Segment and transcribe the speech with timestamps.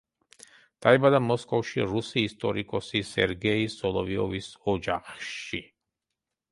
[0.85, 5.65] დაიბადა მოსკოვში რუსი ისტორიკოსი სერგეი სოლოვიოვის ოჯახში.